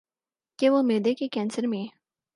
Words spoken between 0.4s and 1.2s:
کہ وہ معدے